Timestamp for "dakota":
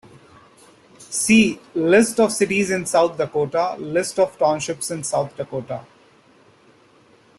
3.19-3.75, 5.37-5.85